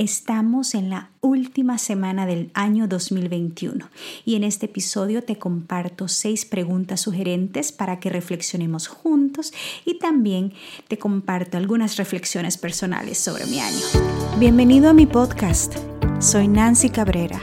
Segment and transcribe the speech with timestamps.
[0.00, 3.90] Estamos en la última semana del año 2021
[4.24, 9.52] y en este episodio te comparto seis preguntas sugerentes para que reflexionemos juntos
[9.84, 10.54] y también
[10.88, 13.84] te comparto algunas reflexiones personales sobre mi año.
[14.38, 15.76] Bienvenido a mi podcast.
[16.18, 17.42] Soy Nancy Cabrera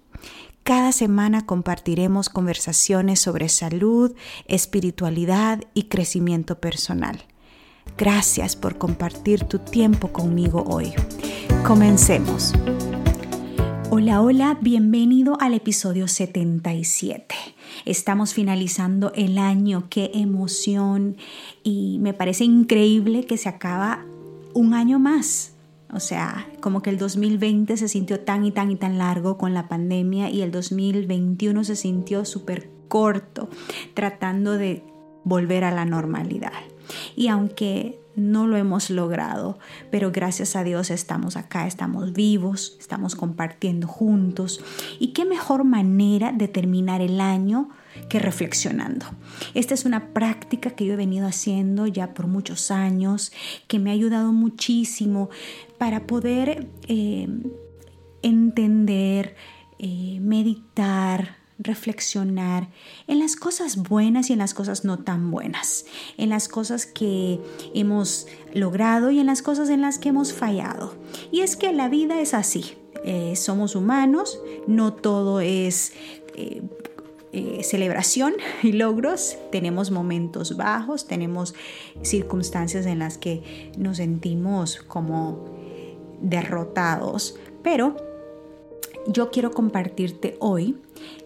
[0.63, 4.13] Cada semana compartiremos conversaciones sobre salud,
[4.45, 7.23] espiritualidad y crecimiento personal.
[7.97, 10.93] Gracias por compartir tu tiempo conmigo hoy.
[11.65, 12.53] Comencemos.
[13.89, 17.35] Hola, hola, bienvenido al episodio 77.
[17.85, 21.17] Estamos finalizando el año, qué emoción
[21.63, 24.05] y me parece increíble que se acaba
[24.53, 25.50] un año más.
[25.93, 29.53] O sea, como que el 2020 se sintió tan y tan y tan largo con
[29.53, 33.49] la pandemia y el 2021 se sintió súper corto,
[33.93, 34.83] tratando de
[35.23, 36.51] volver a la normalidad.
[37.15, 39.57] Y aunque no lo hemos logrado,
[39.89, 44.61] pero gracias a Dios estamos acá, estamos vivos, estamos compartiendo juntos.
[44.99, 47.69] ¿Y qué mejor manera de terminar el año
[48.09, 49.05] que reflexionando?
[49.53, 53.31] Esta es una práctica que yo he venido haciendo ya por muchos años,
[53.67, 55.29] que me ha ayudado muchísimo
[55.77, 57.27] para poder eh,
[58.21, 59.35] entender,
[59.79, 62.69] eh, meditar, reflexionar
[63.07, 65.85] en las cosas buenas y en las cosas no tan buenas,
[66.17, 67.39] en las cosas que
[67.73, 70.95] hemos logrado y en las cosas en las que hemos fallado.
[71.31, 72.73] Y es que la vida es así,
[73.05, 75.93] eh, somos humanos, no todo es...
[77.33, 81.55] eh, celebración y logros, tenemos momentos bajos, tenemos
[82.01, 85.45] circunstancias en las que nos sentimos como
[86.21, 87.95] derrotados, pero
[89.07, 90.77] yo quiero compartirte hoy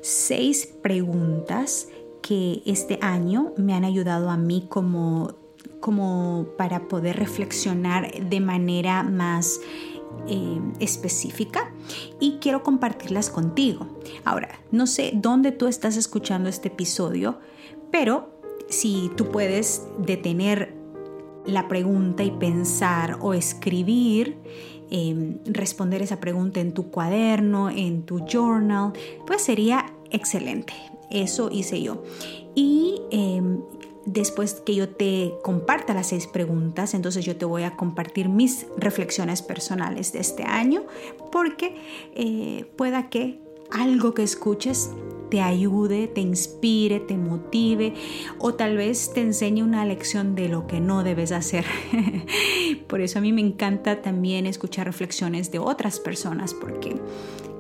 [0.02, 1.90] seis preguntas
[2.22, 5.36] que este año me han ayudado a mí como,
[5.80, 9.60] como para poder reflexionar de manera más
[10.28, 11.72] eh, específica
[12.20, 13.88] y quiero compartirlas contigo.
[14.24, 17.40] Ahora, no sé dónde tú estás escuchando este episodio,
[17.92, 18.30] pero
[18.70, 20.74] si tú puedes detener
[21.46, 24.38] la pregunta y pensar o escribir
[24.92, 28.94] Em, responder esa pregunta en tu cuaderno, en tu journal,
[29.26, 30.74] pues sería excelente.
[31.10, 32.04] Eso hice yo.
[32.54, 33.62] Y em,
[34.06, 38.68] después que yo te comparta las seis preguntas, entonces yo te voy a compartir mis
[38.78, 40.84] reflexiones personales de este año,
[41.32, 41.76] porque
[42.16, 43.40] eh, pueda que
[43.72, 44.92] algo que escuches
[45.30, 47.94] te ayude, te inspire, te motive
[48.40, 51.66] o tal vez te enseñe una lección de lo que no debes hacer.
[52.88, 56.96] Por eso a mí me encanta también escuchar reflexiones de otras personas porque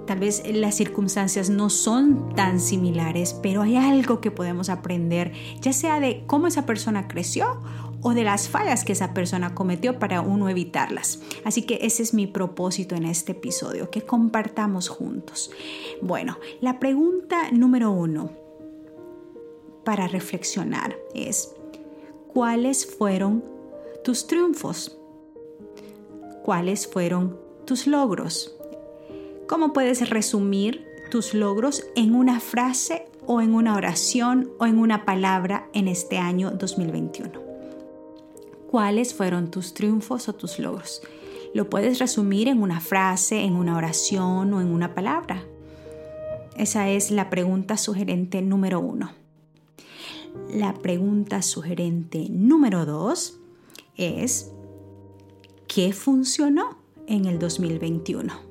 [0.06, 5.74] tal vez las circunstancias no son tan similares, pero hay algo que podemos aprender, ya
[5.74, 7.60] sea de cómo esa persona creció
[8.02, 11.22] o de las fallas que esa persona cometió para uno evitarlas.
[11.44, 15.50] Así que ese es mi propósito en este episodio, que compartamos juntos.
[16.02, 18.30] Bueno, la pregunta número uno
[19.84, 21.56] para reflexionar es,
[22.32, 23.44] ¿cuáles fueron
[24.04, 25.00] tus triunfos?
[26.44, 28.56] ¿Cuáles fueron tus logros?
[29.48, 35.06] ¿Cómo puedes resumir tus logros en una frase o en una oración o en una
[35.06, 37.46] palabra en este año 2021?
[38.76, 41.02] cuáles fueron tus triunfos o tus logros.
[41.54, 45.46] Lo puedes resumir en una frase, en una oración o en una palabra.
[46.58, 49.14] Esa es la pregunta sugerente número uno.
[50.54, 53.40] La pregunta sugerente número dos
[53.96, 54.52] es,
[55.70, 58.45] ¿qué funcionó en el 2021?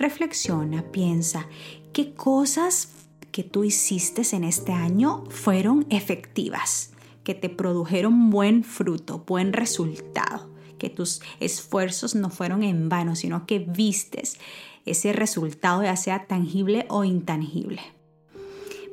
[0.00, 1.46] Reflexiona, piensa,
[1.92, 2.88] ¿qué cosas
[3.30, 6.90] que tú hiciste en este año fueron efectivas?
[7.24, 13.46] que te produjeron buen fruto, buen resultado, que tus esfuerzos no fueron en vano, sino
[13.46, 14.38] que vistes
[14.86, 17.82] ese resultado ya sea tangible o intangible,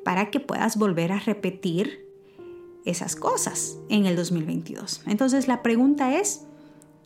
[0.04, 2.06] para que puedas volver a repetir
[2.86, 5.02] esas cosas en el 2022.
[5.08, 6.44] Entonces la pregunta es,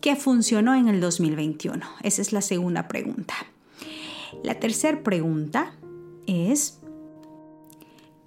[0.01, 1.85] ¿qué funcionó en el 2021?
[2.03, 3.35] Esa es la segunda pregunta.
[4.43, 5.75] La tercera pregunta
[6.27, 6.79] es,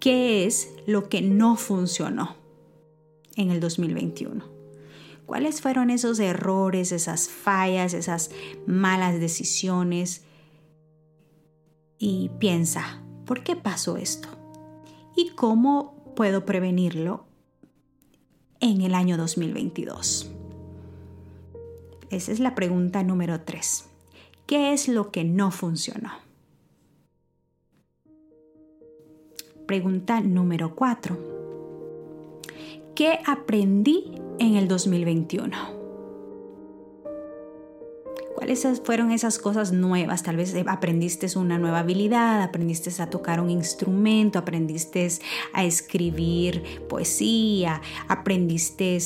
[0.00, 2.36] ¿qué es lo que no funcionó?
[3.36, 4.44] en el 2021?
[5.26, 8.30] ¿Cuáles fueron esos errores, esas fallas, esas
[8.66, 10.22] malas decisiones?
[11.98, 14.28] Y piensa, ¿Por qué pasó esto?
[15.16, 17.24] ¿Y cómo puedo prevenirlo
[18.60, 20.30] en el año 2022?
[22.10, 23.88] Esa es la pregunta número 3.
[24.46, 26.12] ¿Qué es lo que no funcionó?
[29.66, 31.16] Pregunta número 4.
[32.94, 35.83] ¿Qué aprendí en el 2021?
[38.44, 40.22] ¿Cuáles fueron esas cosas nuevas?
[40.22, 45.08] Tal vez aprendiste una nueva habilidad, aprendiste a tocar un instrumento, aprendiste
[45.54, 48.98] a escribir poesía, aprendiste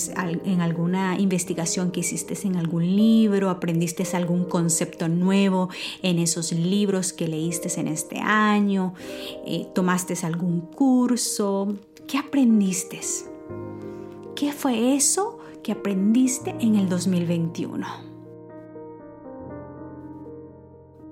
[0.45, 5.69] en alguna investigación que hiciste en algún libro, aprendiste algún concepto nuevo
[6.03, 8.95] en esos libros que leíste en este año,
[9.47, 11.77] eh, tomaste algún curso.
[12.09, 12.99] ¿Qué aprendiste?
[14.35, 18.08] ¿Qué fue eso que aprendiste en el 2021?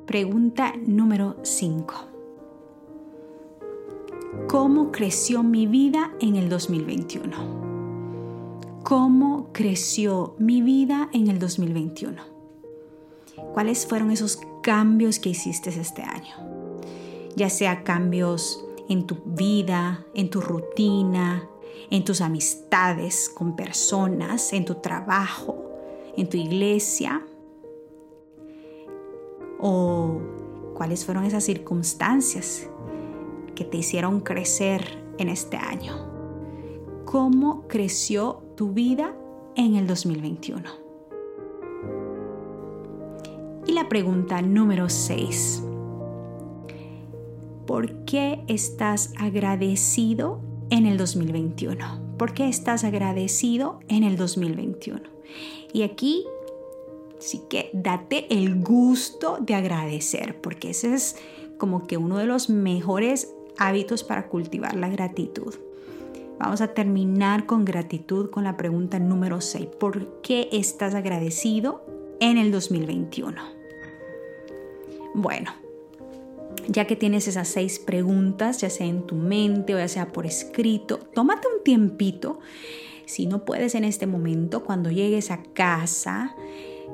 [0.06, 1.94] Pregunta número 5.
[4.46, 7.36] ¿Cómo creció mi vida en el 2021?
[8.84, 12.22] ¿Cómo creció mi vida en el 2021?
[13.52, 16.36] ¿Cuáles fueron esos cambios que hiciste este año?
[17.34, 21.48] Ya sea cambios en tu vida, en tu rutina,
[21.90, 25.64] en tus amistades con personas, en tu trabajo,
[26.16, 27.26] en tu iglesia,
[29.58, 30.20] o
[30.74, 32.68] cuáles fueron esas circunstancias
[33.54, 35.94] que te hicieron crecer en este año.
[37.04, 39.14] ¿Cómo creció tu vida
[39.54, 40.62] en el 2021?
[43.66, 45.62] Y la pregunta número 6.
[47.66, 52.16] ¿Por qué estás agradecido en el 2021?
[52.16, 55.02] ¿Por qué estás agradecido en el 2021?
[55.72, 56.26] Y aquí
[57.26, 61.16] Así que date el gusto de agradecer, porque ese es
[61.58, 65.52] como que uno de los mejores hábitos para cultivar la gratitud.
[66.38, 69.66] Vamos a terminar con gratitud con la pregunta número 6.
[69.80, 71.84] ¿Por qué estás agradecido
[72.20, 73.42] en el 2021?
[75.16, 75.50] Bueno,
[76.68, 80.26] ya que tienes esas seis preguntas, ya sea en tu mente o ya sea por
[80.26, 82.38] escrito, tómate un tiempito.
[83.04, 86.36] Si no puedes en este momento, cuando llegues a casa,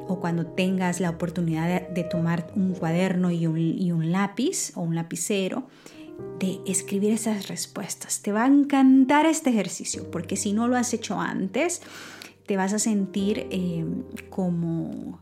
[0.08, 5.68] o cuando tengas la oportunidad de, tomar un cuaderno y un, lápiz o un lapicero,
[6.38, 8.20] de escribir esas respuestas.
[8.20, 11.82] Te va a encantar este ejercicio porque si no lo has hecho antes,
[12.46, 13.84] te vas a sentir eh,
[14.28, 15.20] como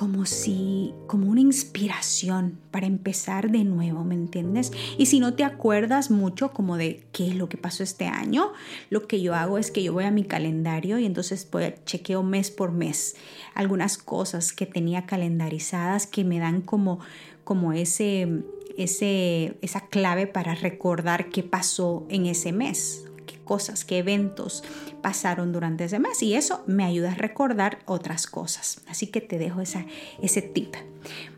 [0.00, 4.72] como si, como una inspiración para empezar de nuevo, ¿me entiendes?
[4.96, 8.50] Y si no te acuerdas mucho como de qué es lo que pasó este año,
[8.88, 12.22] lo que yo hago es que yo voy a mi calendario y entonces pues, chequeo
[12.22, 13.14] mes por mes
[13.54, 17.00] algunas cosas que tenía calendarizadas que me dan como,
[17.44, 18.42] como ese,
[18.78, 23.04] ese, esa clave para recordar qué pasó en ese mes,
[23.50, 24.62] cosas, qué eventos
[25.02, 28.80] pasaron durante ese mes y eso me ayuda a recordar otras cosas.
[28.86, 29.86] Así que te dejo esa,
[30.22, 30.76] ese tip.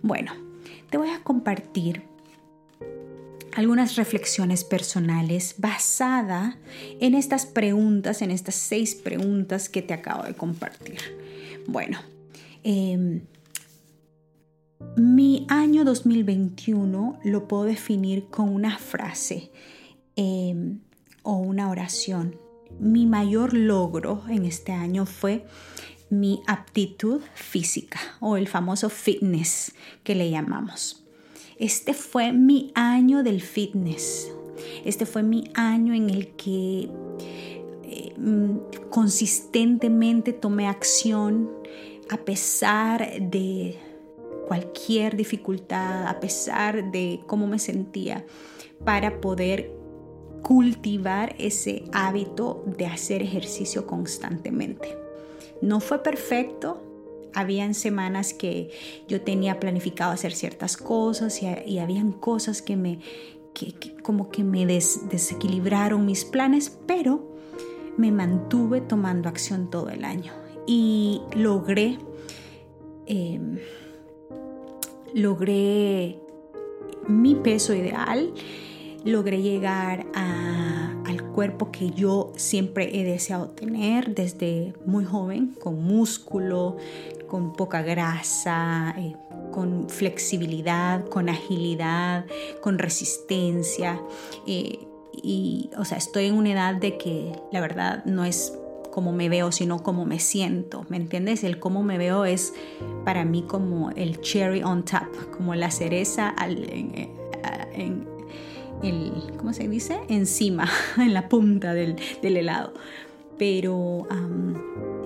[0.02, 0.34] Bueno,
[0.90, 2.02] te voy a compartir
[3.56, 6.58] algunas reflexiones personales basada
[7.00, 10.98] en estas preguntas, en estas seis preguntas que te acabo de compartir.
[11.66, 11.98] Bueno,
[12.62, 13.22] em,
[14.98, 19.50] mi año 2021 lo puedo definir con una frase.
[20.14, 20.80] Em,
[21.22, 22.38] o una oración.
[22.78, 25.44] Mi mayor logro en este año fue
[26.10, 29.74] mi aptitud física o el famoso fitness
[30.04, 31.04] que le llamamos.
[31.58, 34.30] Este fue mi año del fitness.
[34.84, 36.90] Este fue mi año en el que
[37.84, 41.50] eh, mm, consistentemente tomé acción
[42.10, 43.78] a pesar de
[44.46, 48.26] cualquier dificultad, a pesar de cómo me sentía,
[48.84, 49.81] para poder
[50.42, 54.96] cultivar ese hábito de hacer ejercicio constantemente.
[55.60, 56.82] No fue perfecto,
[57.34, 58.70] habían semanas que
[59.08, 62.98] yo tenía planificado hacer ciertas cosas y, habían cosas que me
[64.02, 67.36] como que me desequilibraron mis planes, pero
[67.98, 70.32] me mantuve tomando acción todo el año
[70.66, 71.98] y logré
[73.06, 73.58] em,
[75.12, 76.18] logré
[77.06, 78.32] mi peso ideal
[79.04, 86.76] logré llegar al cuerpo que yo siempre he deseado tener desde muy joven, con músculo,
[87.26, 89.16] con poca grasa, eh,
[89.50, 92.26] con flexibilidad, con agilidad,
[92.60, 94.00] con resistencia.
[94.46, 94.86] Eh,
[95.22, 98.58] y, o sea, estoy en una edad de que la verdad no es
[98.92, 101.44] como me veo, sino como me siento, ¿me entiendes?
[101.44, 102.52] El cómo me veo es
[103.06, 108.11] para mí como el cherry on top, como la cereza al, en,
[108.82, 110.00] el, ¿cómo se dice?
[110.08, 112.74] Encima, en la punta del, helado.
[113.38, 114.06] Pero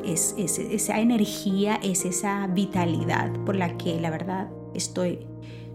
[0.04, 5.20] es, esa energía, es esa vitalidad por la que la verdad estoy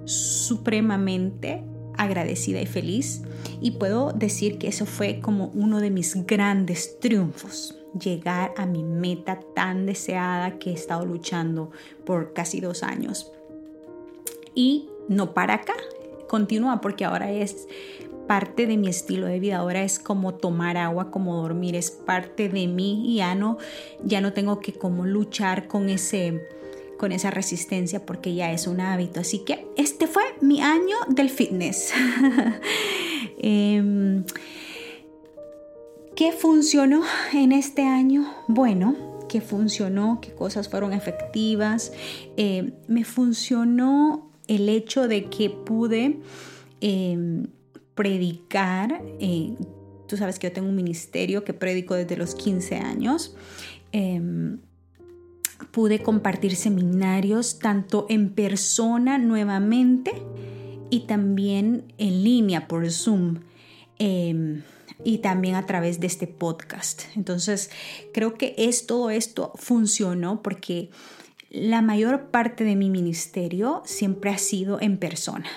[0.05, 1.63] supremamente
[1.97, 3.23] agradecida y feliz.
[3.61, 8.83] Y puedo decir que eso fue como uno de mis grandes triunfos, llegar a mi
[8.83, 11.71] meta tan deseada que he estado luchando
[12.05, 13.31] por casi dos años.
[14.55, 15.75] Y no para acá,
[16.31, 17.67] continúa porque ahora es
[18.25, 22.47] parte de mi estilo de vida, ahora es como tomar agua, como dormir, es parte
[22.47, 23.57] de mí y ya no,
[24.05, 26.47] ya no tengo que como luchar con ese
[26.97, 29.19] con esa resistencia porque ya es un hábito.
[29.19, 31.91] Así que este fue mi año del fitness.
[33.43, 34.23] Em,
[36.15, 37.01] ¿Qué funcionó
[37.33, 38.31] en este año?
[38.47, 38.95] Bueno,
[39.27, 40.19] ¿qué funcionó?
[40.21, 41.91] ¿Qué cosas fueron efectivas?
[42.37, 46.19] Eh, me funcionó el hecho de que pude
[46.81, 47.47] em,
[47.95, 49.01] predicar.
[49.19, 49.53] Eh,
[50.07, 53.33] tú sabes que yo tengo un ministerio que predico desde los 15 años.
[53.93, 54.59] Em,
[55.71, 60.11] pude compartir seminarios tanto en persona nuevamente
[60.89, 63.39] y también en línea por Zoom.
[63.99, 64.63] Em,
[65.05, 67.03] y también a través de este podcast.
[67.15, 67.71] Entonces,
[68.13, 70.89] creo que es, todo esto funcionó porque
[71.51, 75.47] la mayor parte de mi ministerio siempre ha sido en persona.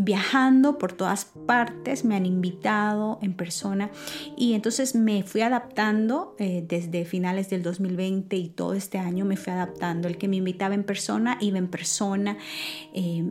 [0.00, 3.90] Viajando por todas partes, me han invitado en persona
[4.36, 9.36] y entonces me fui adaptando eh, desde finales del 2020 y todo este año me
[9.36, 10.06] fui adaptando.
[10.06, 12.38] El que me invitaba en persona iba en persona,
[12.94, 13.28] eh,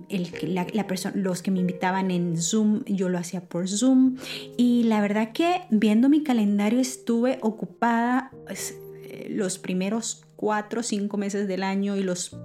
[1.16, 4.18] los que me invitaban en Zoom yo lo hacía por Zoom.
[4.58, 10.84] Y la verdad que viendo mi calendario estuve ocupada pues, eh, los primeros cuatro o
[10.84, 12.38] cinco meses del año y los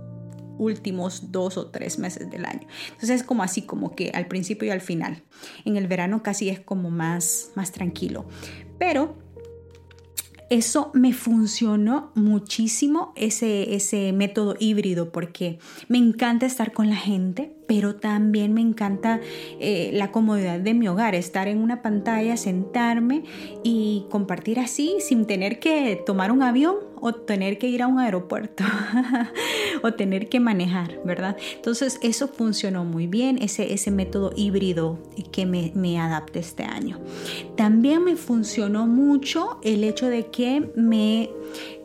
[0.58, 2.66] últimos dos o tres meses del año.
[2.88, 5.22] Entonces es como así, como que al principio y al final.
[5.64, 8.26] En el verano casi es como más, más tranquilo.
[8.78, 9.16] Pero
[10.50, 15.58] eso me funcionó muchísimo, ese, ese método híbrido, porque
[15.88, 19.22] me encanta estar con la gente, pero también me encanta
[19.58, 23.24] eh, la comodidad de mi hogar, estar en una pantalla, sentarme
[23.62, 27.98] y compartir así sin tener que tomar un avión o tener que ir a un
[27.98, 28.62] aeropuerto
[29.82, 31.38] o tener que manejar, ¿verdad?
[31.56, 34.98] Entonces eso funcionó muy bien, ese, ese método híbrido
[35.32, 35.98] que me, me
[36.34, 37.00] este año.
[37.56, 41.30] También me funcionó mucho el hecho de que me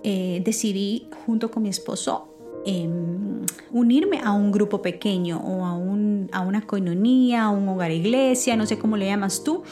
[0.04, 2.37] eh, decidí junto con mi esposo
[2.70, 7.92] Em, unirme a un grupo pequeño o a, un, a una coinonía, a un hogar
[7.92, 9.64] iglesia, no sé cómo le llamas tú,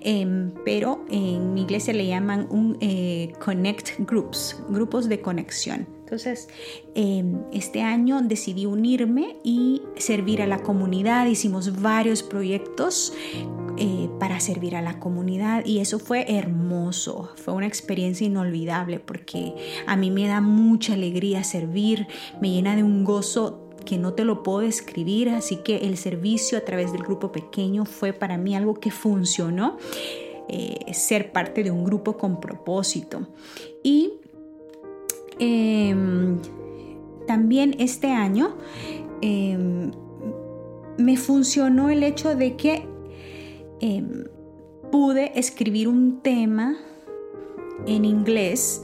[0.00, 5.86] em, pero en mi iglesia le llaman un eh, Connect Groups, grupos de conexión.
[6.04, 6.48] Entonces,
[6.94, 11.26] em, este año decidí unirme y servir a la comunidad.
[11.26, 13.12] Hicimos varios proyectos
[13.80, 19.54] eh, para servir a la comunidad y eso fue hermoso, fue una experiencia inolvidable porque
[19.86, 22.08] a mí me da mucha alegría servir,
[22.40, 26.58] me llena de un gozo que no te lo puedo describir, así que el servicio
[26.58, 29.78] a través del grupo pequeño fue para mí algo que funcionó,
[30.48, 33.28] eh, ser parte de un grupo con propósito.
[33.84, 34.14] Y
[35.38, 36.40] em,
[37.28, 38.56] también este año
[39.20, 39.92] em,
[40.96, 42.97] me funcionó el hecho de que
[43.80, 44.24] Em,
[44.90, 46.76] pude escribir un tema
[47.86, 48.82] en inglés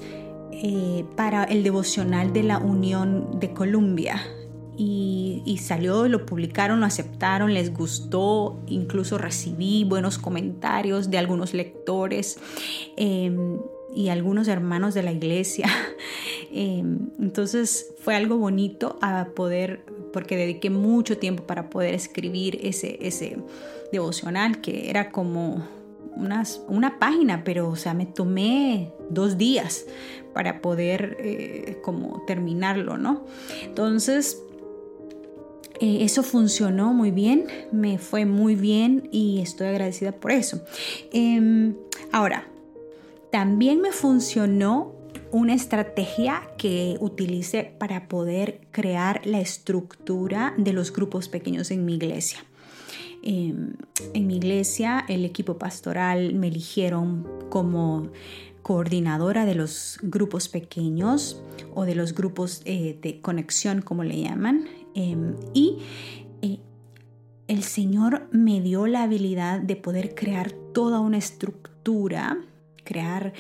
[0.52, 4.22] eh, para el devocional de la Unión de Colombia.
[4.76, 12.38] Y, salió, lo publicaron, lo aceptaron, les gustó, incluso recibí buenos comentarios de algunos lectores
[12.96, 13.58] em,
[13.94, 15.68] y algunos hermanos de la iglesia.
[16.56, 22.96] Em, entonces fue algo bonito a poder, porque dediqué mucho tiempo para poder escribir ese,
[23.00, 23.38] ese,
[23.90, 25.66] devocional que era como
[26.14, 29.86] unas, una página, pero o sea, me tomé dos días
[30.32, 33.24] para poder eh, como terminarlo, ¿no?
[33.64, 34.40] Entonces,
[35.80, 40.60] eh, eso funcionó muy bien, me fue muy bien y estoy agradecida por eso.
[41.12, 41.74] Em,
[42.12, 42.46] ahora,
[43.34, 44.92] también me funcionó
[45.32, 51.96] una estrategia que utilicé para poder crear la estructura de los grupos pequeños en mi
[51.96, 52.44] iglesia.
[53.24, 53.72] Em,
[54.12, 58.12] en mi iglesia, el equipo pastoral me eligieron como
[58.62, 61.42] coordinadora de los grupos pequeños
[61.74, 64.68] o de los grupos eh, de conexión, como le llaman.
[64.94, 65.78] Em, y
[66.40, 66.60] eh,
[67.48, 72.38] el Señor me dio la habilidad de poder crear toda una estructura
[72.84, 73.32] crear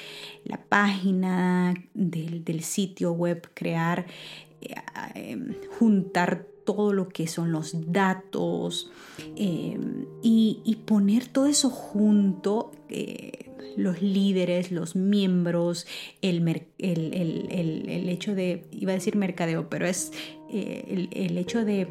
[0.44, 4.06] la página del, del sitio web, crear,
[4.60, 4.74] eh,
[5.14, 8.90] em, juntar todo lo que son los datos
[9.36, 9.78] eh,
[10.22, 15.86] y, poner todo eso junto, eh, los líderes, los miembros,
[16.22, 16.46] el,
[16.78, 20.12] el, hecho de, iba a decir mercadeo, pero es
[20.50, 21.86] eh, el, hecho de,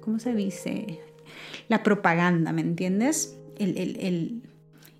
[0.00, 1.00] ¿cómo se dice?
[1.68, 3.38] La propaganda, ¿me entiendes?
[3.58, 4.42] el,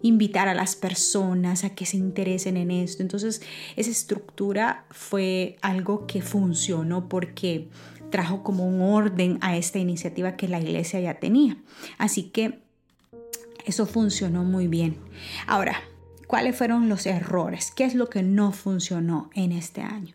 [0.03, 3.03] invitar a las personas a que se interesen en esto.
[3.03, 3.43] Entonces,
[3.77, 7.69] esa estructura fue algo que funcionó porque
[8.11, 11.57] trajo como un orden a esta iniciativa que la iglesia ya tenía.
[11.99, 12.61] Así que
[13.67, 14.97] eso funcionó muy bien.
[15.47, 15.83] Ahora,
[16.27, 17.71] ¿cuáles fueron los errores?
[17.75, 20.15] ¿Qué es lo que no funcionó en este año?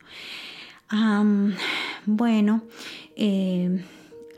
[2.05, 2.61] bueno,
[3.15, 3.83] eh,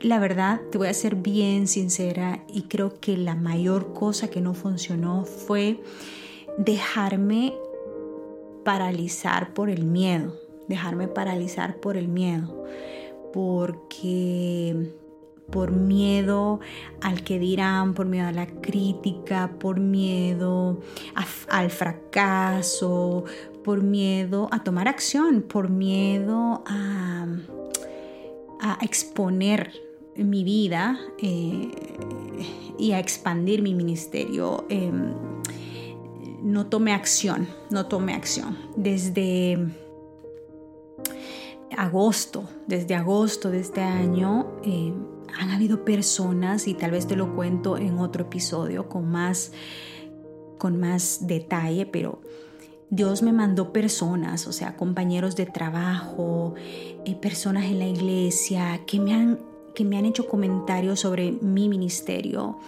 [0.00, 4.40] la verdad, te voy a ser bien sincera y creo que la mayor cosa que
[4.40, 5.80] no funcionó fue
[6.58, 7.54] dejarme
[8.64, 10.34] paralizar por el miedo,
[10.68, 12.64] dejarme paralizar por el miedo,
[13.32, 14.92] porque
[15.50, 16.60] por miedo
[17.00, 20.80] al que dirán, por miedo a la crítica, por miedo
[21.48, 23.24] al fracaso,
[23.64, 27.26] por miedo a tomar acción, por miedo a,
[28.80, 29.85] exponer
[30.18, 31.70] mi vida eh,
[32.78, 35.14] y a expandir mi ministerio, em,
[36.42, 38.56] no tomé acción, no tomé acción.
[38.76, 39.58] Desde
[41.76, 44.94] agosto, desde agosto de este año, em,
[45.38, 49.52] han habido personas, y tal vez te lo cuento en otro episodio con más,
[50.58, 52.20] con más detalle, pero
[52.88, 56.54] Dios me mandó personas, o sea, compañeros de trabajo,
[57.04, 59.40] eh, personas en la iglesia que me han
[59.76, 62.58] que me han hecho comentarios sobre mi ministerio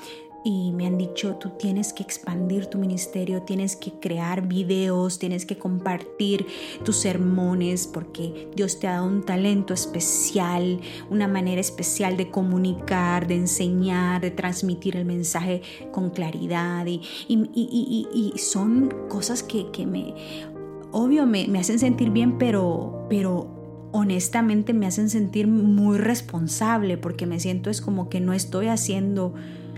[0.45, 5.45] y me han dicho, tú tienes que expandir tu ministerio, tienes que crear videos, tienes
[5.45, 6.47] que compartir
[6.85, 13.27] tus sermones porque Dios te ha dado un talento especial, una manera especial de comunicar,
[13.27, 20.15] de enseñar, de transmitir el mensaje con claridad y, y, son cosas que, que me,
[20.93, 23.58] obvio, me, me, hacen sentir bien, pero, pero
[23.93, 29.35] honestamente me hacen sentir muy responsable porque me siento es como que no estoy haciendo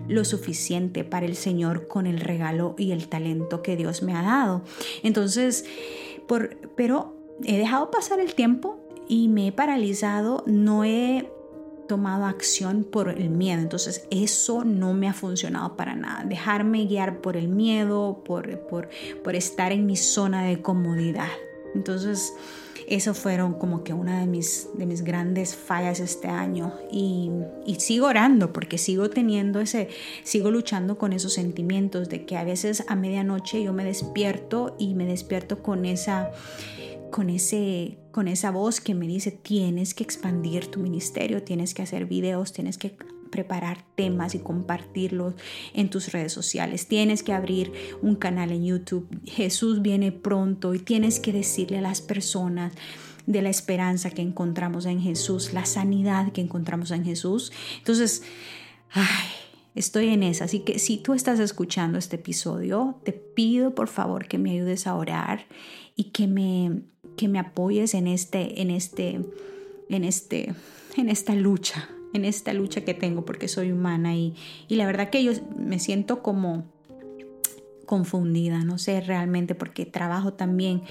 [0.08, 4.22] lo suficiente para el Señor con el regalo y el talento que Dios me ha
[4.22, 4.62] dado.
[5.02, 5.64] Entonces,
[6.26, 11.30] por, pero he dejado pasar el tiempo y me he paralizado, no he
[11.88, 13.60] tomado acción por el miedo.
[13.60, 16.24] Entonces eso no me ha funcionado para nada.
[16.24, 18.88] Dejarme guiar por el miedo, por, por,
[19.22, 21.28] por estar en mi zona de comodidad.
[21.74, 22.32] Entonces,
[22.90, 26.74] eso fueron como que una de mis, de mis grandes fallas este año.
[26.90, 27.30] Y,
[27.64, 29.88] y, sigo orando porque sigo teniendo ese,
[30.24, 34.94] sigo luchando con esos sentimientos de que a veces a medianoche yo me despierto y
[34.94, 36.32] me despierto con esa,
[37.12, 41.82] con ese, con esa voz que me dice tienes que expandir tu ministerio, tienes que
[41.82, 42.96] hacer videos, tienes que
[43.30, 45.34] preparar temas y compartirlos
[45.74, 46.86] en tus redes sociales.
[46.86, 49.08] Tienes que abrir un canal en YouTube.
[49.24, 52.72] Jesús viene pronto y tienes que decirle a las personas
[53.26, 57.52] de la esperanza que encontramos en Jesús, la sanidad que encontramos en Jesús.
[57.78, 58.22] Entonces,
[58.90, 59.28] ay,
[59.74, 60.44] estoy en esa.
[60.44, 64.86] Así que si tú estás escuchando este episodio, te pido por favor que me ayudes
[64.86, 65.46] a orar
[65.94, 66.82] y que me,
[67.16, 69.20] que me apoyes en este, en este,
[69.88, 70.54] en este,
[70.96, 74.34] en esta lucha en esta lucha que tengo porque soy humana y,
[74.68, 76.64] la verdad que yo me siento como
[77.86, 80.82] confundida, no sé realmente porque trabajo también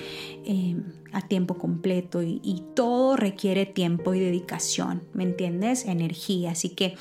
[0.46, 0.76] eh,
[1.14, 5.86] a tiempo completo y, y, todo requiere tiempo y dedicación, ¿me entiendes?
[5.86, 6.96] Energía, así que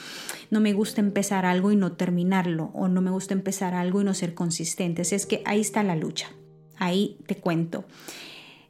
[0.51, 4.05] no me gusta empezar algo y no terminarlo o no me gusta empezar algo y
[4.05, 6.29] no ser consistente, así es que ahí está la lucha,
[6.77, 7.85] ahí te cuento,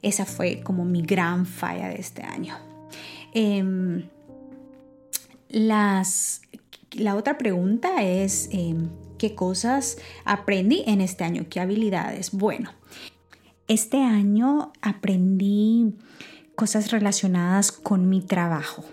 [0.01, 2.57] esa fue como mi gran falla de este año.
[3.33, 4.09] Em,
[5.49, 6.41] las,
[6.91, 11.45] la otra pregunta es, em, ¿qué cosas aprendí en este año?
[11.49, 12.31] ¿Qué habilidades?
[12.31, 12.71] Bueno,
[13.67, 15.95] este año aprendí
[16.55, 18.83] cosas relacionadas con mi trabajo.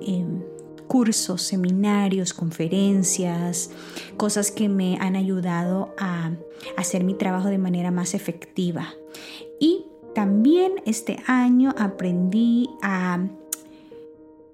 [0.00, 0.42] Em,
[0.86, 3.70] cursos, seminarios, conferencias,
[4.16, 6.32] cosas que me han ayudado a
[6.76, 8.94] hacer mi trabajo de manera más efectiva.
[9.58, 13.26] Y también este año aprendí a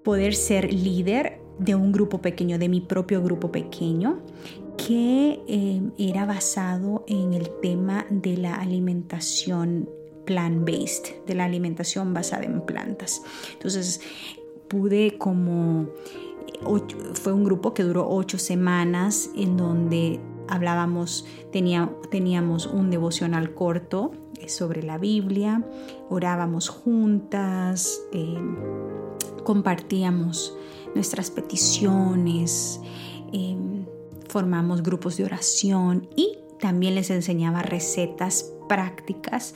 [0.03, 4.21] poder ser líder de un grupo pequeño, de mi propio grupo pequeño,
[4.77, 9.89] que eh, era basado en el tema de la alimentación
[10.25, 13.23] plant-based, de la alimentación basada en plantas.
[13.53, 14.01] Entonces
[14.69, 15.89] pude como,
[17.15, 24.13] fue un grupo que duró ocho semanas en donde hablábamos, teníamos un devocional corto
[24.49, 25.65] sobre la Biblia,
[26.09, 28.01] orábamos juntas.
[28.13, 28.39] Eh,
[29.45, 30.55] compartíamos
[30.95, 32.81] nuestras peticiones,
[33.33, 33.87] em,
[34.29, 39.55] formamos grupos de oración y también les enseñaba recetas prácticas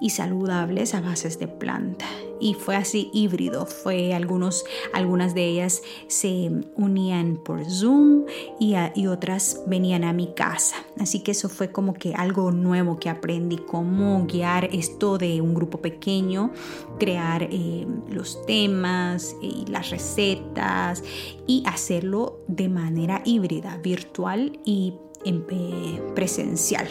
[0.00, 2.06] y saludables a bases de planta.
[2.40, 8.26] Y fue así híbrido, fue algunos, algunas de ellas se unían por Zoom
[8.60, 10.76] y, y, otras venían a mi casa.
[11.00, 15.52] Así que eso fue como que algo nuevo que aprendí, cómo guiar esto de un
[15.52, 16.52] grupo pequeño,
[17.00, 21.02] crear eh, los temas y las recetas
[21.46, 26.88] y hacerlo de manera híbrida, virtual y eh, presencial.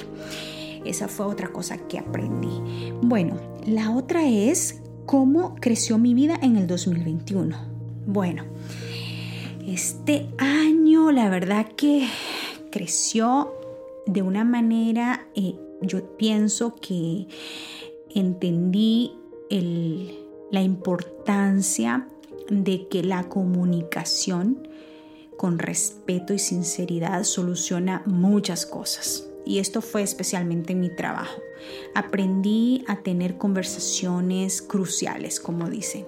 [0.85, 2.91] Esa fue otra cosa que aprendí.
[3.01, 7.57] Bueno, la otra es cómo creció mi vida en el 2021.
[8.05, 8.43] Bueno,
[9.65, 12.07] este año la verdad que
[12.71, 13.53] creció
[14.05, 17.27] de una manera, eh, yo pienso que
[18.13, 19.13] entendí
[20.51, 22.07] la importancia
[22.49, 24.67] de que la comunicación
[25.37, 31.41] con respeto y sinceridad soluciona muchas cosas y esto fue especialmente en mi trabajo.
[31.95, 36.05] Aprendí a tener conversaciones cruciales, como dicen,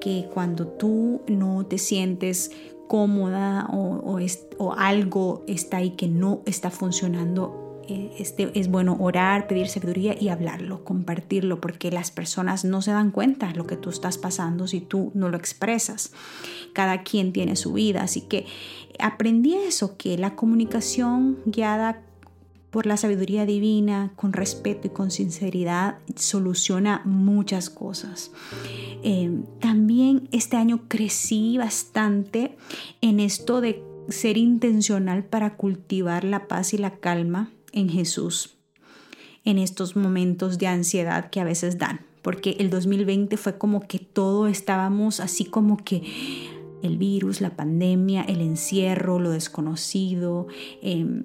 [0.00, 2.50] que cuando tú no te sientes
[2.88, 4.18] cómoda o,
[4.58, 10.16] o, algo está ahí que no está funcionando, eh, este, es bueno orar, pedir sabiduría
[10.20, 14.18] y hablarlo, compartirlo, porque las personas no se dan cuenta de lo que tú estás
[14.18, 16.12] pasando si tú no lo expresas.
[16.72, 18.46] Cada quien tiene su vida, así que
[18.98, 22.02] aprendí eso, que la comunicación guiada
[22.70, 28.30] por la sabiduría divina, con respeto y con sinceridad, soluciona muchas cosas.
[29.02, 32.56] Eh, también este año crecí bastante
[33.00, 38.56] en esto de ser intencional para cultivar la paz y la calma en Jesús
[39.44, 43.98] en estos momentos de ansiedad que a veces dan, porque el 2020 fue como que
[43.98, 46.02] todo estábamos así como que
[46.82, 50.46] el virus, la pandemia, el encierro, lo desconocido,
[50.82, 51.24] eh,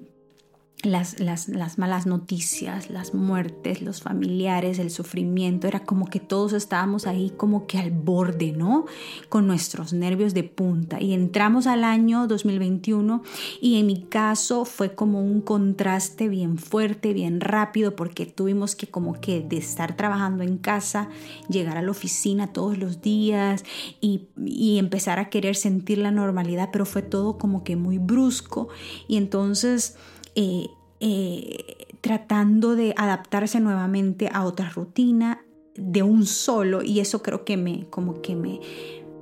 [0.82, 6.52] las, las, las, malas noticias, las muertes, los familiares, el sufrimiento, era como que todos
[6.52, 8.84] estábamos ahí como que al borde, ¿no?
[9.28, 11.00] Con nuestros nervios de punta.
[11.00, 13.22] Y entramos al año 2021
[13.60, 18.86] y en mi caso fue como un contraste bien fuerte, bien rápido, porque tuvimos que
[18.86, 21.08] como que de estar trabajando en casa,
[21.48, 23.64] llegar a la oficina todos los días
[24.00, 28.68] y, y empezar a querer sentir la normalidad, pero fue todo como que muy brusco.
[29.08, 29.96] Y entonces
[30.38, 30.68] eh,
[31.00, 35.42] eh, tratando de adaptarse nuevamente a otra rutina
[35.76, 38.60] de un solo y eso creo que me como que me,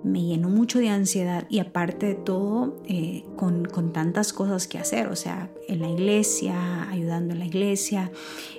[0.03, 4.79] me llenó mucho de ansiedad y aparte de todo eh, con, con, tantas cosas que
[4.79, 8.11] hacer, o sea, en la iglesia, ayudando en la iglesia,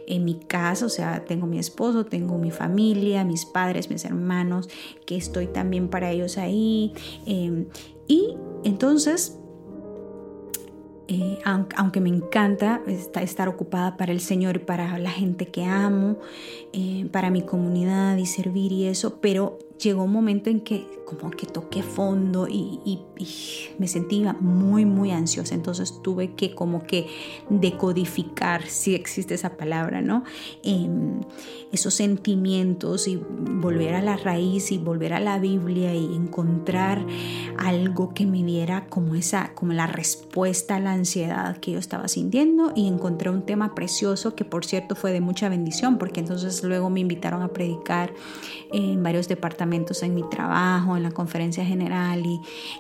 [0.08, 4.70] en mi casa, o sea, tengo mi esposo, tengo mi familia, mis padres, mis hermanos,
[5.06, 6.94] que estoy también para ellos ahí.
[8.08, 9.40] y entonces
[11.08, 16.18] eh, aunque me encanta estar ocupada para el Señor y para la gente que amo,
[16.74, 21.30] eh, para mi comunidad y servir y eso, pero llegó un momento en que como
[21.30, 23.00] que toqué fondo y,
[23.78, 25.54] me sentía muy, muy ansiosa.
[25.56, 27.08] Entonces tuve que como que
[27.50, 30.24] decodificar, si existe esa palabra, ¿no?
[30.64, 31.22] Em,
[31.72, 37.06] esos sentimientos y volver a la raíz y volver a la Biblia y encontrar
[37.58, 42.08] algo que me diera como esa, como la respuesta a la ansiedad que yo estaba
[42.08, 46.64] sintiendo y encontré un tema precioso que por cierto fue de mucha bendición porque entonces
[46.64, 48.14] luego me invitaron a predicar
[48.72, 49.65] en varios departamentos
[50.02, 52.24] en mi trabajo, en la conferencia general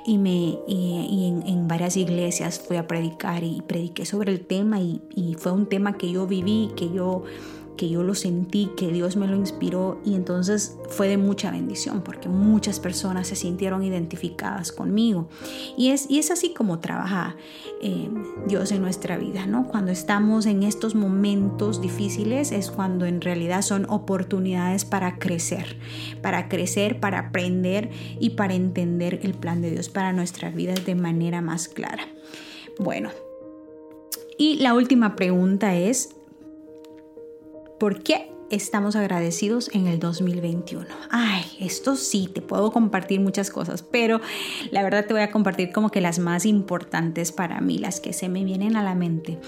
[0.05, 5.01] y, me, y, en, varias iglesias fui a predicar y prediqué sobre el tema y,
[5.15, 7.23] y fue un tema que yo viví, que yo
[7.75, 12.01] que yo lo sentí, que Dios me lo inspiró y entonces fue de mucha bendición
[12.01, 15.27] porque muchas personas se sintieron identificadas conmigo.
[15.77, 17.35] Y es, y es así como trabaja
[17.81, 18.09] eh,
[18.47, 19.67] Dios en nuestra vida, ¿no?
[19.67, 25.77] Cuando estamos en estos momentos difíciles es cuando en realidad son oportunidades para crecer,
[26.21, 30.95] para crecer, para aprender y para entender el plan de Dios para nuestras vidas de
[30.95, 32.07] manera más clara.
[32.79, 33.09] Bueno,
[34.37, 36.15] y la última pregunta es,
[37.79, 40.85] ¿Por qué estamos agradecidos en el 2021?
[41.09, 44.21] Ay, esto sí, te puedo compartir muchas cosas, pero
[44.71, 48.13] la verdad te voy a compartir como que las más importantes para mí, las que
[48.13, 49.39] se me vienen a la mente.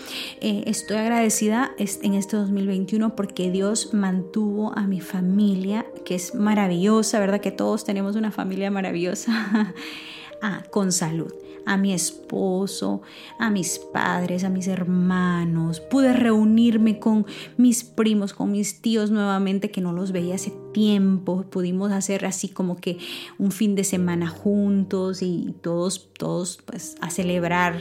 [0.42, 7.22] Eh, estoy agradecida en este 2021 porque Dios mantuvo a mi familia, que es maravillosa,
[7.22, 7.40] ¿verdad?
[7.40, 9.74] Que todos tenemos una familia maravillosa,
[10.42, 11.32] ah, con salud
[11.68, 13.02] a mi esposo,
[13.38, 15.82] a mis padres, a mis hermanos.
[15.82, 17.26] Pude reunirme con
[17.58, 21.44] mis primos, con mis tíos nuevamente que no los veía hace tiempo.
[21.50, 22.98] Pudimos hacer así como que
[23.38, 27.80] un fin de semana juntos y todos, todos pues a celebrar,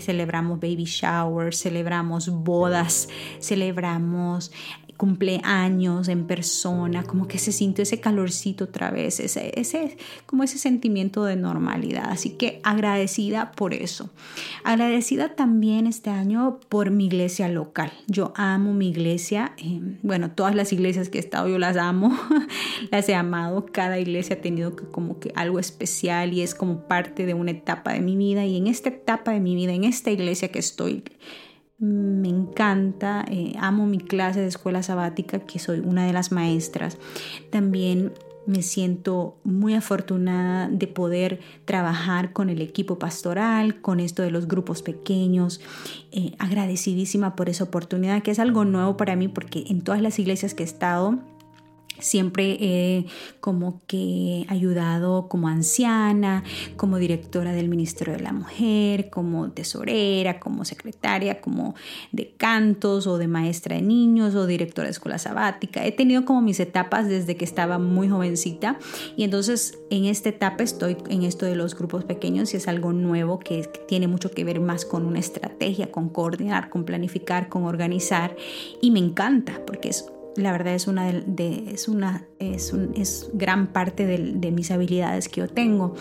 [0.00, 3.08] celebramos baby showers, celebramos bodas,
[3.40, 4.52] celebramos
[4.96, 10.58] cumpleaños en persona, como que se sintió ese calorcito otra vez, ese, ese, como ese
[10.58, 12.06] sentimiento de normalidad.
[12.08, 14.10] Así que agradecida por eso.
[14.62, 17.92] Agradecida también este año por mi iglesia local.
[18.06, 19.52] Yo amo mi iglesia.
[19.58, 22.16] Eh, bueno, todas las iglesias que he estado yo las amo,
[22.90, 23.66] las he amado.
[23.66, 27.92] Cada iglesia ha tenido como que algo especial y es como parte de una etapa
[27.92, 28.44] de mi vida.
[28.44, 31.02] Y en esta etapa de mi vida, en esta iglesia que estoy,
[31.84, 36.98] me encanta, eh, amo mi clase de escuela sabática, que soy una de las maestras.
[37.50, 38.12] También
[38.46, 44.48] me siento muy afortunada de poder trabajar con el equipo pastoral, con esto de los
[44.48, 45.60] grupos pequeños.
[46.12, 50.18] Eh, agradecidísima por esa oportunidad, que es algo nuevo para mí, porque en todas las
[50.18, 51.18] iglesias que he estado,
[51.98, 53.06] Siempre he
[53.40, 56.42] como que ayudado como anciana,
[56.76, 61.74] como directora del Ministerio de la Mujer, como tesorera, como secretaria, como
[62.12, 65.84] de cantos o de maestra de niños o directora de escuela sabática.
[65.84, 68.78] He tenido como mis etapas desde que estaba muy jovencita
[69.16, 72.92] y entonces en esta etapa estoy en esto de los grupos pequeños y es algo
[72.92, 77.64] nuevo que tiene mucho que ver más con una estrategia, con coordinar, con planificar, con
[77.64, 78.36] organizar
[78.80, 83.68] y me encanta porque es la verdad es una, de, es una es, es, gran
[83.68, 85.94] parte de, de, mis habilidades que yo tengo.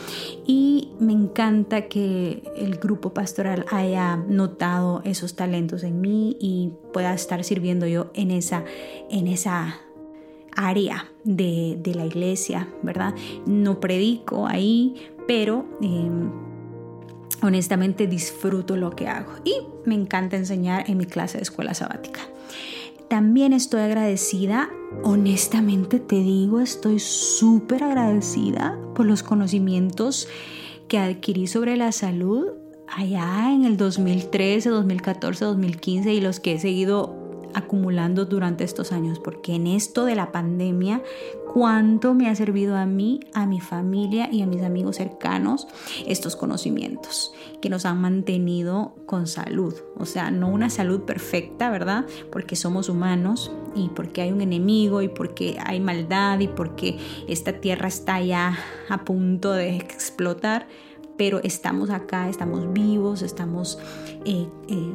[0.46, 7.14] Y me encanta que el grupo pastoral haya notado esos talentos en mí y pueda
[7.14, 8.64] estar sirviendo yo en esa
[9.10, 9.80] en esa
[10.56, 13.16] área de, de la iglesia verdad
[13.48, 14.96] no predico ahí
[15.28, 16.30] pero em,
[17.42, 19.34] honestamente disfruto lo que hago.
[19.44, 19.54] Y
[19.86, 22.22] me encanta enseñar en mi clase de escuela sabática
[23.14, 24.72] también estoy agradecida,
[25.04, 30.28] honestamente te digo, estoy súper agradecida por los conocimientos
[30.88, 32.48] que adquirí sobre la salud
[32.88, 37.23] allá en el 2013, 2014, 2015 y los que he seguido
[37.54, 41.02] acumulando durante estos años, porque en esto de la pandemia,
[41.54, 45.68] cuánto me ha servido a mí, a mi familia y a mis amigos cercanos
[46.08, 49.76] estos conocimientos que nos han mantenido con salud.
[49.98, 52.06] O sea, no una salud perfecta, ¿verdad?
[52.32, 57.54] Porque somos humanos y porque hay un enemigo y porque hay maldad y porque esta
[57.54, 58.58] tierra está ya
[58.90, 60.68] a punto de explotar
[61.18, 63.78] pero estamos acá, estamos vivos, estamos
[64.26, 64.94] eh, eh,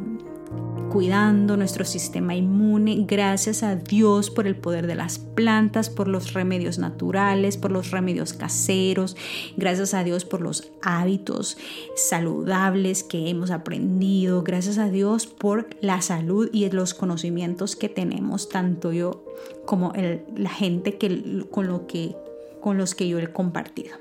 [0.88, 3.04] cuidando nuestro sistema inmune.
[3.06, 7.90] Gracias a Dios por el poder de las plantas, por los remedios naturales, por los
[7.90, 9.16] remedios caseros.
[9.56, 11.56] Gracias a Dios por los hábitos
[11.94, 14.42] saludables que hemos aprendido.
[14.42, 19.24] Gracias a Dios por la salud y los conocimientos que tenemos, tanto yo
[19.66, 19.92] como
[20.36, 22.16] la gente que, con, lo que,
[22.60, 23.96] con los que yo he compartido.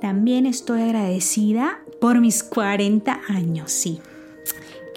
[0.00, 4.00] También estoy agradecida por mis 40 años, sí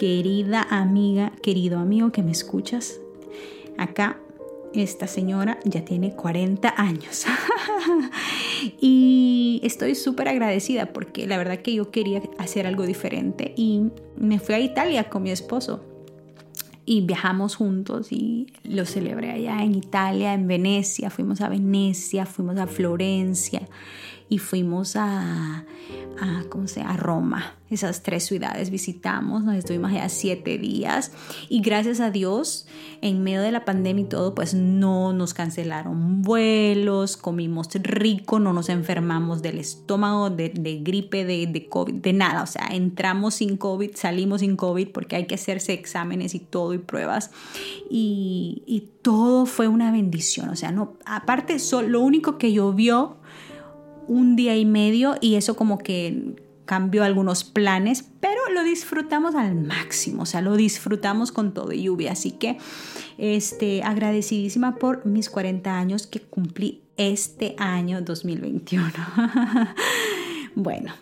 [0.02, 3.00] querida amiga, querido amigo que me escuchas,
[3.78, 4.18] acá
[4.74, 7.28] esta señora ya tiene 40 años.
[8.82, 14.40] y estoy súper agradecida porque la verdad que yo quería hacer algo diferente y me
[14.40, 15.84] fui a Italia con mi esposo.
[16.84, 22.58] Y viajamos juntos y lo celebré allá en Italia, en Venecia, fuimos a Venecia, fuimos
[22.58, 23.62] a Florencia
[24.32, 25.66] y fuimos a,
[26.22, 27.58] a, ¿cómo se, a Roma.
[27.70, 31.12] Esas tres ciudades visitamos, nos estuvimos allá siete días
[31.50, 32.66] y gracias a Dios,
[33.02, 38.54] en medio de la pandemia y todo, pues no nos cancelaron vuelos, comimos rico, no
[38.54, 42.44] nos enfermamos del estómago, de, de gripe, de, de COVID, de nada.
[42.44, 46.74] O sea, entramos sin COVID, salimos sin COVID porque hay que hacerse exámenes y todo
[46.74, 47.32] y pruebas.
[47.90, 50.50] Y, y todo fue una bendición.
[50.50, 53.18] O sea, no, aparte, lo único que llovió
[54.12, 59.56] un día y medio y eso como que cambió algunos planes, pero lo disfrutamos al
[59.56, 62.58] máximo, o sea, lo disfrutamos con todo lluvia, así que
[63.18, 68.92] este agradecidísima por mis 40 años que cumplí este año 2021.
[70.56, 70.94] bueno,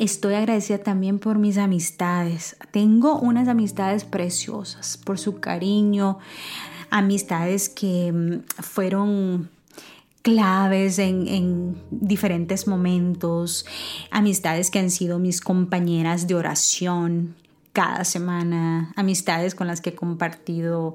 [0.00, 2.56] Estoy agradecida también por mis amistades.
[2.72, 6.18] Tengo unas amistades preciosas, por su cariño,
[6.90, 9.50] amistades que mm, fueron
[10.24, 13.66] claves en, diferentes momentos,
[14.10, 17.36] amistades que han sido mis compañeras de oración,
[17.74, 20.94] cada semana, amistades con las que he compartido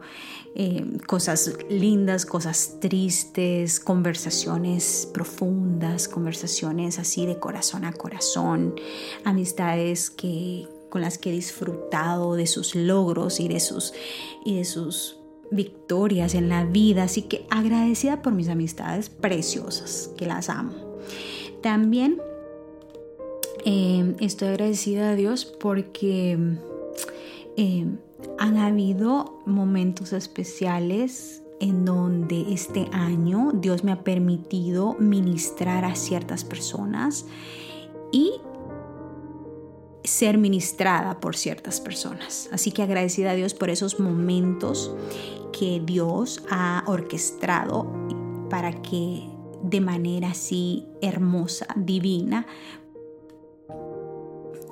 [0.56, 8.74] eh, cosas lindas, cosas tristes, conversaciones profundas, conversaciones así de corazón a corazón,
[9.26, 13.94] amistades que, con las que he disfrutado de sus logros y de sus,
[14.44, 15.19] y de sus
[15.52, 17.04] victorias en la vida.
[17.04, 20.74] Así que agradecida por mis amistades preciosas, que las amo.
[21.62, 22.22] También
[23.66, 26.38] eh, estoy agradecida a Dios porque
[27.58, 27.86] eh,
[28.38, 36.46] han habido momentos especiales en donde este año Dios me ha permitido ministrar a ciertas
[36.46, 37.26] personas
[38.12, 38.34] y
[40.10, 42.50] ser ministrada por ciertas personas.
[42.52, 44.92] Así que agradecida a Dios por esos momentos
[45.58, 47.92] que Dios ha orquestado
[48.50, 49.30] para que
[49.62, 52.48] de manera así hermosa, divina,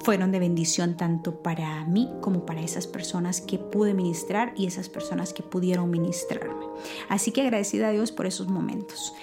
[0.04, 4.90] fueron de bendición tanto para mí como para esas personas que pude ministrar y esas
[4.90, 6.66] personas que pudieron ministrarme.
[7.10, 9.14] Así que agradecida a Dios por esos momentos.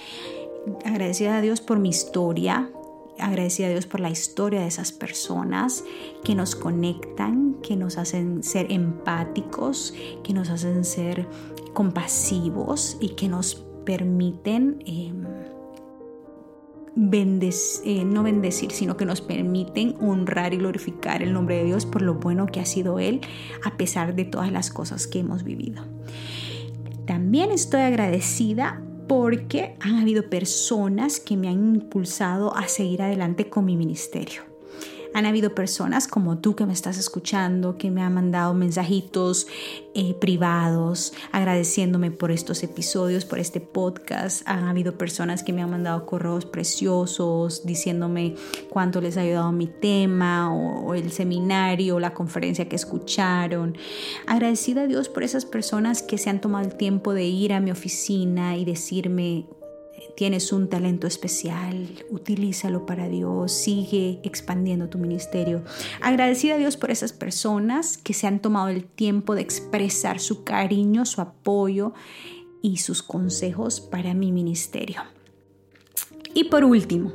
[0.85, 2.71] Agradecida a Dios por mi historia,
[3.19, 5.85] agradecida a Dios por la historia de esas personas
[6.23, 11.27] que nos conectan, que nos hacen ser empáticos, que nos hacen ser
[11.73, 14.83] compasivos y que nos permiten...
[14.87, 15.25] Em,
[16.97, 22.03] eh, no bendecir, sino que nos permiten honrar y glorificar el nombre de Dios por
[22.03, 23.21] lo bueno que ha sido Él
[23.65, 25.83] a pesar de todas las cosas que hemos vivido.
[27.05, 33.65] También estoy agradecida porque han habido personas que me han impulsado a seguir adelante con
[33.65, 34.54] mi ministerio.
[35.15, 39.47] Han habido personas como tú que me estás escuchando, que me han mandado mensajitos
[39.95, 44.43] eh, privados agradeciéndome por estos episodios, por este podcast.
[44.47, 48.35] Han habido personas que me han mandado correos preciosos diciéndome
[48.71, 53.77] cuánto les ha ayudado mi tema o, o el seminario o la conferencia que escucharon.
[54.27, 57.61] Agradecida a Dios por esas personas que se han tomado el tiempo de ir a
[57.61, 59.47] mi oficina y decirme
[60.17, 65.65] Tienes un talento especial, utilízalo para Dios, sigue expandiendo tu ministerio.
[66.01, 70.45] Agradecida a Dios por esas personas que se han tomado el tiempo de expresar su
[70.45, 71.95] cariño, su apoyo
[72.63, 75.03] y sus consejos para mi ministerio.
[76.33, 77.13] Y por último,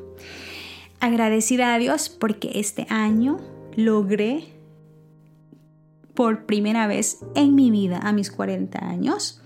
[1.00, 3.38] agradecida a Dios porque este año
[3.78, 4.44] logré
[6.14, 9.39] por primera vez en mi vida a mis 40 años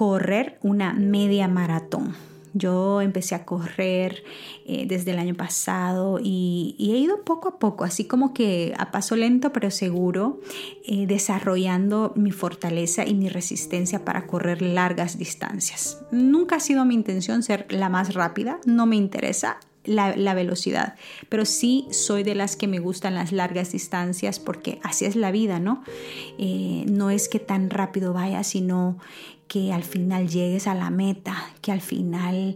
[0.00, 2.14] correr una media maratón.
[2.54, 4.24] Yo empecé a correr
[4.64, 8.92] eh, desde el año pasado y, he ido poco a poco, así como que a
[8.92, 10.40] paso lento pero seguro,
[10.86, 16.00] eh, desarrollando mi fortaleza y mi resistencia para correr largas distancias.
[16.10, 20.94] Nunca ha sido mi intención ser la más rápida, no me interesa, la, velocidad,
[21.28, 25.30] pero sí soy de las que me gustan las largas distancias porque así es la
[25.30, 25.82] vida, ¿no?
[26.38, 28.98] Eh, no es que tan rápido vaya, sino
[29.50, 32.54] que al final llegues a la meta, que al final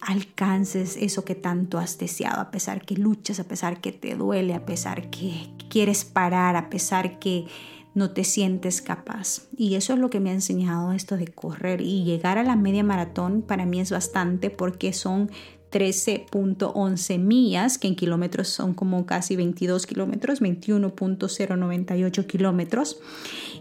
[0.00, 4.54] alcances eso que tanto has deseado, a pesar que luchas, a pesar que te duele,
[4.54, 7.46] a pesar que quieres parar, a pesar que
[7.94, 9.42] no te sientes capaz.
[9.56, 12.56] Y eso es lo que me ha enseñado esto de correr y llegar a la
[12.56, 15.30] media maratón para mí es bastante porque son
[15.70, 22.98] 13.11 millas, que en kilómetros son como casi 22 kilómetros, 21.098 kilómetros.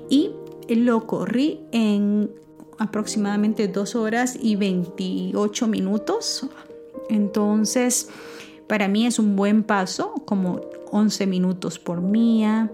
[0.09, 0.31] Y
[0.69, 2.31] lo corrí en
[2.79, 6.45] aproximadamente 2 horas y 28 minutos.
[7.09, 8.09] Entonces,
[8.67, 10.61] para mí es un buen paso, como
[10.91, 12.71] 11 minutos por mía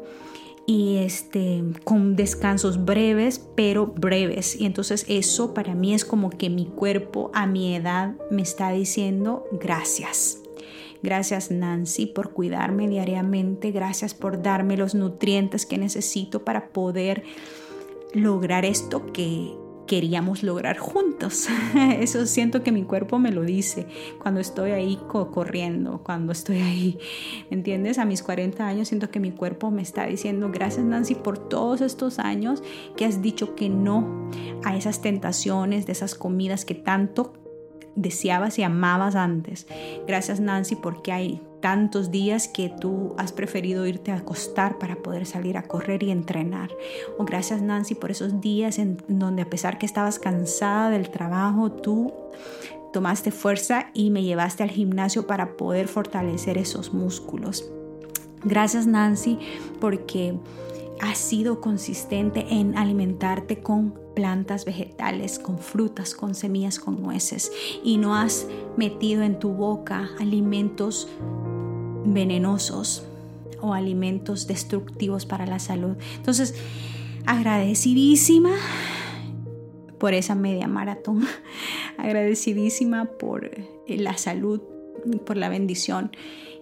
[0.66, 4.60] y este con descansos breves, pero breves.
[4.60, 8.72] Y entonces eso para mí es como que mi cuerpo a mi edad me está
[8.72, 10.40] diciendo gracias.
[11.02, 17.24] Gracias Nancy por cuidarme diariamente, gracias por darme los nutrientes que necesito para poder
[18.14, 19.54] lograr esto que
[19.88, 21.48] queríamos lograr juntos.
[22.00, 23.88] Eso siento que mi cuerpo me lo dice
[24.22, 27.00] cuando estoy ahí corriendo, cuando estoy ahí,
[27.50, 27.98] entiendes?
[27.98, 31.82] A mis 40 años siento que mi cuerpo me está diciendo, gracias Nancy por todos
[31.82, 32.64] estos años
[32.96, 34.30] que has dicho que no
[34.64, 37.34] a esas tentaciones, de esas comidas que tanto
[37.96, 39.68] deseabas y amabas antes.
[40.08, 45.26] Gracias Nancy porque hay tantos días que tú has preferido irte a acostar para poder
[45.26, 46.70] salir a correr y entrenar.
[47.18, 51.72] O gracias Nancy por esos días en donde a pesar que estabas cansada del trabajo,
[51.72, 52.14] tú
[52.92, 57.72] tomaste fuerza y me llevaste al gimnasio para poder fortalecer esos músculos.
[58.44, 59.40] Gracias Nancy
[59.80, 60.38] porque
[61.00, 67.54] has sido consistente en alimentarte con plantas vegetales, con frutas, con semillas, con nueces
[67.86, 71.08] y no has metido en tu boca alimentos
[72.06, 73.04] venenosos
[73.62, 75.96] o alimentos destructivos para la salud.
[76.18, 76.56] Entonces,
[77.26, 78.52] agradecidísima
[79.98, 81.26] por esa media maratón,
[81.98, 84.62] agradecidísima por eh, la salud,
[85.26, 86.12] por la bendición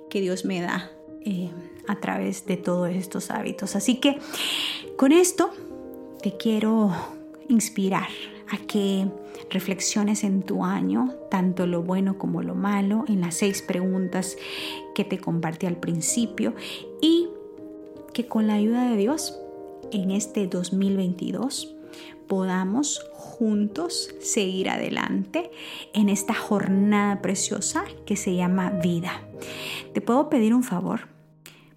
[0.09, 0.91] que Dios me da
[1.25, 1.49] eh,
[1.87, 3.75] a través de todos estos hábitos.
[3.75, 4.19] Así que
[4.97, 5.51] con esto
[6.21, 6.91] te quiero
[7.49, 8.09] inspirar
[8.51, 9.07] a que
[9.49, 14.37] reflexiones en tu año, tanto lo bueno como lo malo, en las seis preguntas
[14.93, 16.53] que te compartí al principio
[17.01, 17.29] y
[18.13, 19.39] que con la ayuda de Dios
[19.91, 21.75] en este 2022
[22.27, 25.51] podamos juntos seguir adelante
[25.93, 29.21] en esta jornada preciosa que se llama vida.
[29.93, 31.07] ¿Te puedo pedir un favor?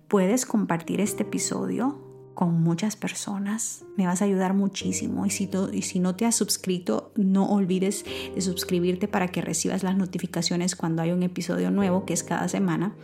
[0.08, 2.03] Puedes compartir este episodio
[2.34, 3.84] con muchas personas.
[3.96, 5.24] Me vas a ayudar muchísimo.
[5.26, 8.04] Y si, no te has suscrito, no olvides
[8.34, 12.48] de suscribirte para que recibas las notificaciones cuando hay un episodio nuevo, que es cada
[12.48, 12.94] semana.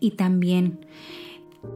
[0.00, 0.86] Y también,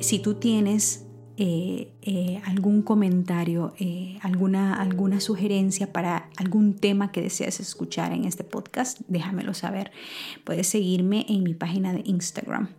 [0.01, 1.07] si tú tienes
[1.41, 8.24] eh, eh, algún comentario, eh, alguna, alguna sugerencia para algún tema que deseas escuchar en
[8.24, 9.93] este podcast, déjamelo saber.
[10.45, 12.70] Puedes seguirme en mi página de Instagram.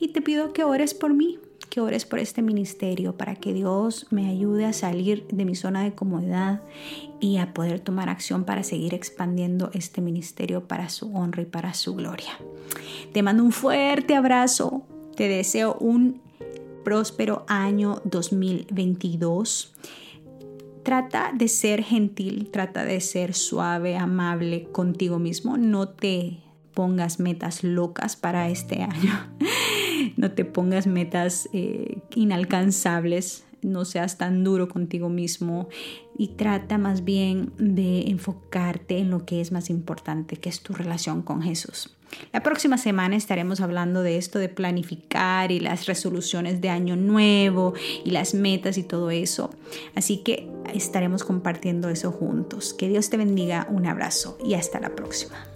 [0.00, 1.38] Y te pido que ores por mí,
[1.68, 5.84] que ores por este ministerio para que Dios me ayude a salir de mi zona
[5.84, 6.62] de comodidad
[7.20, 11.74] y a poder tomar acción para seguir expandiendo este ministerio para su honra y para
[11.74, 12.38] su gloria.
[13.12, 14.82] Te mando un fuerte abrazo.
[15.16, 16.20] Te deseo un
[16.84, 19.74] próspero año 2022.
[20.82, 25.56] Trata de ser gentil, trata de ser suave, amable contigo mismo.
[25.56, 26.38] No te
[26.74, 29.34] pongas metas locas para este año.
[30.16, 33.44] No te pongas metas eh, inalcanzables.
[33.62, 35.68] No seas tan duro contigo mismo
[36.16, 40.72] y trata más bien de enfocarte en lo que es más importante, que es tu
[40.72, 41.96] relación con Jesús.
[42.32, 47.74] La próxima semana estaremos hablando de esto de planificar y las resoluciones de año nuevo
[48.04, 49.50] y las metas y todo eso.
[49.94, 52.74] Así que estaremos compartiendo eso juntos.
[52.74, 55.55] Que Dios te bendiga, un abrazo y hasta la próxima.